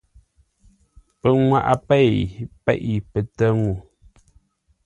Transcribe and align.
Pə 1.19 1.29
nŋwaʼa 1.39 1.73
pei 1.87 2.13
peʼé 2.65 2.93
pətə́ 3.11 3.49
ŋʉʉ. 3.61 3.77